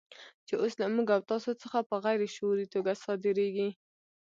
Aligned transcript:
چې 0.47 0.53
اوس 0.61 0.73
له 0.81 0.87
موږ 0.95 1.07
او 1.15 1.21
تاسو 1.31 1.51
څخه 1.61 1.79
په 1.89 1.95
غیر 2.03 2.19
شعوري 2.35 2.65
توګه 2.73 2.91
صادرېږي. 3.03 3.69